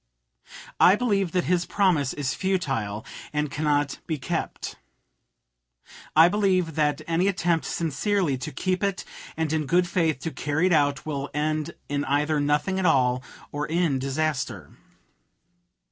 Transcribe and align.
I 0.79 0.95
believe 0.95 1.31
that 1.33 1.43
his 1.43 1.67
promise 1.67 2.11
is 2.13 2.33
futile 2.33 3.05
and 3.33 3.51
cannot 3.51 3.99
be 4.07 4.17
kept. 4.17 4.75
I 6.15 6.27
believe 6.27 6.73
that 6.73 7.01
any 7.07 7.27
attempt 7.27 7.67
sincerely 7.67 8.35
to 8.35 8.51
keep 8.51 8.83
it 8.83 9.05
and 9.37 9.53
in 9.53 9.67
good 9.67 9.87
faith 9.87 10.17
to 10.21 10.31
carry 10.31 10.65
it 10.65 10.73
out 10.73 11.05
will 11.05 11.29
end 11.35 11.75
in 11.87 12.03
either 12.05 12.39
nothing 12.39 12.79
at 12.79 12.85
all 12.87 13.21
or 13.51 13.67
in 13.67 13.99
disaster. 13.99 14.71